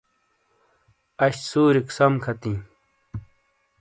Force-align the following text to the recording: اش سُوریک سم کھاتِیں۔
اش 1.23 1.35
سُوریک 1.49 1.87
سم 1.97 2.13
کھاتِیں۔ 2.23 2.59